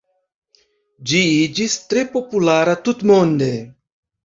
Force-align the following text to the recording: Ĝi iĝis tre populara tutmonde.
Ĝi 1.11 1.21
iĝis 1.35 1.77
tre 1.93 2.05
populara 2.17 2.77
tutmonde. 2.89 3.53